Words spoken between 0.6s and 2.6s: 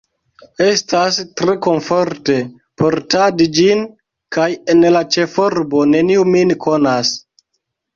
Estas tre komforte